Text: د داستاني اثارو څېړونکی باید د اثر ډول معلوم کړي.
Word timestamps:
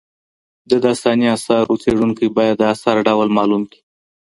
د 0.69 0.71
داستاني 0.85 1.27
اثارو 1.37 1.79
څېړونکی 1.83 2.27
باید 2.37 2.55
د 2.59 2.63
اثر 2.73 2.95
ډول 3.07 3.27
معلوم 3.37 3.63
کړي. 3.71 3.79